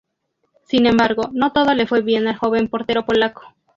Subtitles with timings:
[0.65, 3.53] Sin embargo, no todo le fue bien al joven portero polaco.